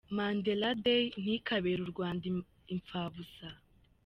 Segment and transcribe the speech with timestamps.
[0.15, 2.23] Mandela Day ntikabere u Rwanda
[2.73, 3.47] imfabusa